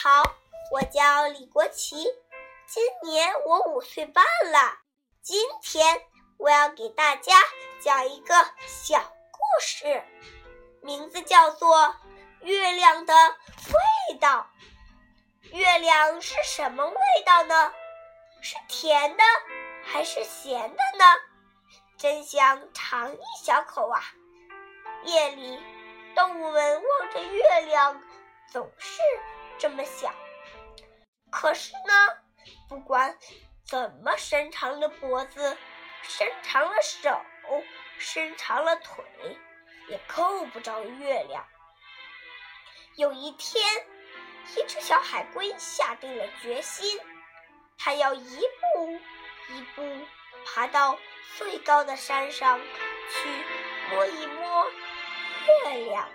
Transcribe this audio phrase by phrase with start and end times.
[0.00, 0.22] 好，
[0.70, 2.06] 我叫李国旗，
[2.66, 4.78] 今年我五岁半了。
[5.22, 6.00] 今天
[6.36, 7.32] 我要给大家
[7.80, 8.32] 讲一个
[8.68, 10.04] 小故事，
[10.82, 11.76] 名字叫做
[12.42, 13.12] 《月亮的
[14.12, 14.48] 味道》。
[15.50, 17.72] 月亮是什么味道呢？
[18.40, 19.24] 是甜的
[19.82, 21.04] 还是咸的呢？
[21.96, 24.00] 真想尝一小口啊！
[25.02, 25.60] 夜里，
[26.14, 28.00] 动物们望着月亮，
[28.52, 29.02] 总是
[29.58, 30.14] 这么想。
[31.30, 31.92] 可是呢，
[32.68, 33.18] 不管
[33.64, 35.56] 怎么伸长了脖子，
[36.02, 37.20] 伸长了手，
[37.98, 39.04] 伸长了腿，
[39.88, 41.46] 也够不着月亮。
[42.96, 43.62] 有一天，
[44.56, 46.98] 一只小海龟下定了决心，
[47.76, 48.98] 它要一步
[49.50, 50.06] 一步
[50.46, 50.98] 爬到
[51.36, 53.28] 最高的山上去
[53.90, 54.66] 摸一摸
[55.64, 56.08] 月亮。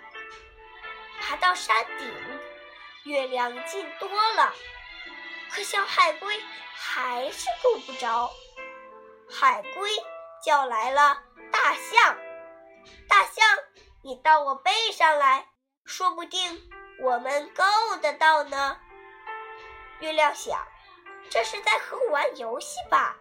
[1.20, 2.12] 爬到山顶，
[3.04, 4.54] 月亮近多了，
[5.50, 6.40] 可小海龟
[6.74, 8.30] 还是够不着。
[9.30, 9.90] 海龟
[10.42, 12.16] 叫来了大象
[13.06, 13.44] ：“大象，
[14.02, 15.48] 你到我背上来，
[15.84, 16.70] 说不定
[17.02, 17.64] 我们够
[18.00, 18.80] 得到呢。”
[20.00, 20.66] 月亮想
[21.28, 23.16] ：“这是在和我玩游戏吧？”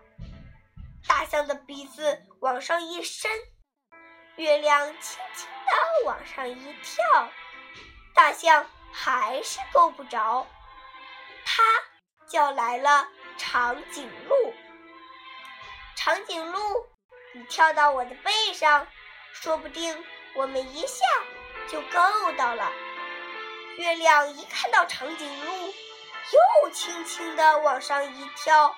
[1.06, 3.30] 大象的鼻子往上一伸，
[4.38, 7.30] 月亮轻轻地往上一跳。
[8.14, 10.48] 大象还是够不着，
[11.44, 11.64] 它
[12.28, 14.54] 叫来了长颈鹿。
[15.96, 16.60] 长颈鹿，
[17.34, 18.88] 你跳到我的背上，
[19.34, 20.06] 说不定
[20.36, 21.06] 我们一下
[21.68, 22.72] 就够到了。
[23.78, 25.74] 月亮一看到长颈鹿，
[26.64, 28.76] 又轻轻地往上一跳。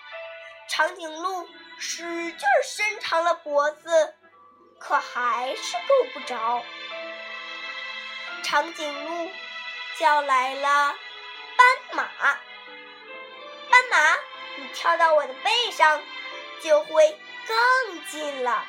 [0.70, 4.16] 长颈鹿使劲伸长了脖子，
[4.80, 6.64] 可还是够不着。
[8.44, 9.30] 长颈鹿
[9.98, 10.96] 叫来了
[11.58, 12.04] 斑马，
[13.70, 14.18] 斑马，
[14.58, 16.02] 你跳到我的背上，
[16.62, 18.66] 就会更近了。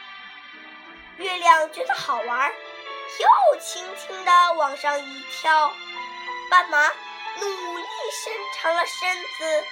[1.16, 2.52] 月亮觉得好玩，
[3.18, 5.74] 又轻轻地往上一跳。
[6.48, 6.86] 斑马
[7.40, 9.64] 努力伸长了身子，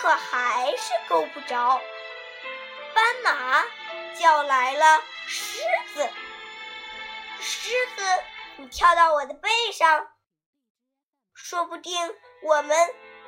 [0.00, 1.82] 可还是够不着。
[2.94, 3.62] 斑马
[4.18, 5.60] 叫来了狮
[5.92, 6.08] 子，
[7.40, 8.24] 狮子。
[8.56, 10.08] 你跳到我的背上，
[11.40, 11.96] 说不定
[12.42, 12.76] 我们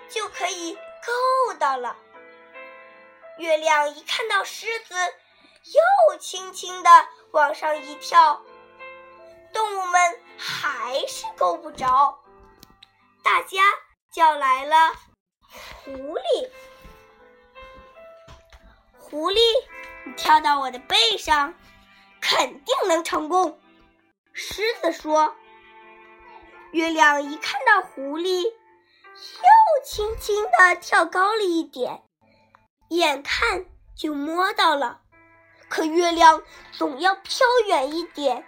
[0.08, 1.96] 就可以够到了。
[3.38, 6.90] 月亮一看到狮子，又轻轻地
[7.30, 8.44] 往上一跳，
[9.54, 12.18] 动物们还是够不着。
[13.22, 13.62] 大家
[14.12, 14.92] 叫来了
[15.84, 16.50] 狐狸，
[18.98, 19.38] 狐狸，
[20.04, 21.54] 你跳到我的背上，
[22.20, 23.58] 肯定能成功。
[24.32, 25.34] 狮子说
[26.72, 32.02] ：“月亮一看到狐狸，又轻轻地跳高了一点，
[32.88, 33.66] 眼看
[33.96, 35.00] 就摸到了。
[35.68, 36.42] 可月亮
[36.72, 38.46] 总要飘远一点，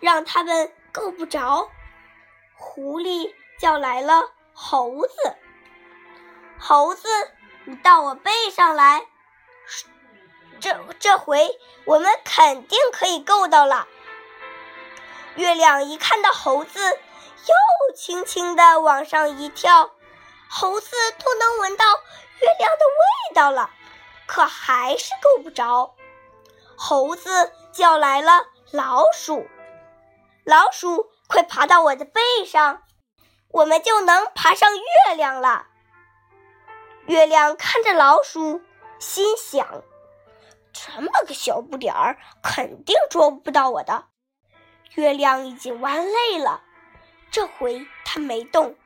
[0.00, 1.68] 让它们够不着。”
[2.56, 5.36] 狐狸叫来了猴子
[6.58, 7.08] ：“猴子，
[7.64, 9.06] 你到我背上来，
[10.60, 11.50] 这这回
[11.84, 13.88] 我们肯定可以够到了。”
[15.36, 19.90] 月亮一看到猴子，又轻轻地往上一跳，
[20.48, 21.84] 猴子都能闻到
[22.40, 23.70] 月亮的味道了，
[24.26, 25.94] 可还是够不着。
[26.76, 29.46] 猴子叫来了老鼠
[30.44, 32.82] ：“老鼠，快爬到我的背上，
[33.50, 35.66] 我们就能爬上月亮了。”
[37.06, 38.62] 月亮看着老鼠，
[38.98, 39.82] 心想
[40.72, 44.06] ：“这么个小不点儿，肯定捉不到我的。”
[44.94, 46.62] 月亮已经玩累了，
[47.30, 48.76] 这回它没动。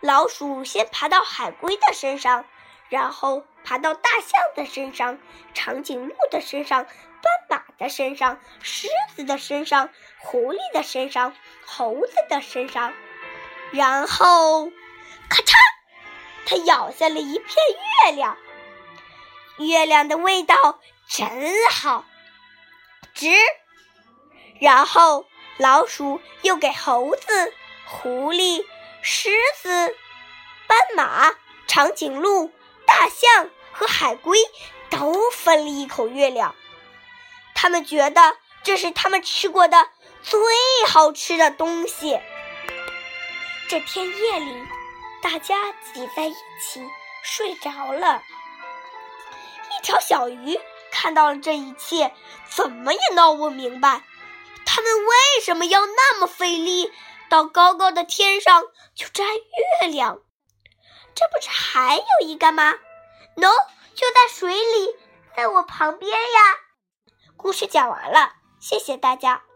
[0.00, 2.44] 老鼠先爬到海龟的身上，
[2.88, 5.18] 然后爬到大象的身上、
[5.54, 6.92] 长颈鹿的身上、斑
[7.50, 11.34] 马的身上、狮子的身上、狐狸的身上、
[11.66, 12.94] 猴子的身上，
[13.72, 14.70] 然后
[15.28, 15.54] 咔嚓，
[16.46, 17.56] 它咬下了一片
[18.06, 18.36] 月亮。
[19.58, 21.28] 月亮的味道真
[21.70, 22.04] 好，
[23.12, 23.28] 值。
[24.60, 25.26] 然后，
[25.56, 27.52] 老鼠又给猴子、
[27.86, 28.64] 狐狸、
[29.02, 29.30] 狮
[29.62, 29.96] 子、
[30.66, 31.34] 斑马、
[31.66, 32.50] 长颈鹿、
[32.84, 34.38] 大象和海龟
[34.90, 36.54] 都分了一口月亮。
[37.54, 39.88] 他们觉得这是他们吃过的
[40.22, 40.40] 最
[40.88, 42.18] 好吃的东西。
[43.68, 44.66] 这天夜里，
[45.22, 46.82] 大家挤在一起
[47.22, 48.22] 睡着了。
[49.70, 50.58] 一条小鱼
[50.90, 52.12] 看到了这一切，
[52.48, 54.02] 怎么也闹不明白。
[54.70, 56.92] 他们为什么要那么费力
[57.30, 60.20] 到高高的天上去摘月亮？
[61.14, 62.74] 这不是还有一个吗？
[63.34, 63.50] 喏，
[63.94, 64.94] 就在水里，
[65.34, 66.38] 在我旁边呀。
[67.38, 69.47] 故事讲完了，谢谢大家。